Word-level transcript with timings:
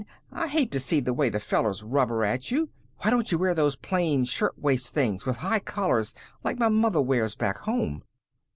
I 0.31 0.47
hate 0.47 0.71
to 0.71 0.79
see 0.79 0.99
the 0.99 1.13
way 1.13 1.29
the 1.29 1.39
fellows 1.39 1.83
rubber 1.83 2.25
at 2.25 2.49
you. 2.49 2.69
Why 3.01 3.11
don't 3.11 3.31
you 3.31 3.37
wear 3.37 3.53
those 3.53 3.75
plain 3.75 4.25
shirtwaist 4.25 4.91
things, 4.91 5.27
with 5.27 5.37
high 5.37 5.59
collars, 5.59 6.15
like 6.43 6.57
my 6.57 6.69
mother 6.69 7.03
wears 7.03 7.35
back 7.35 7.59
home?" 7.59 8.01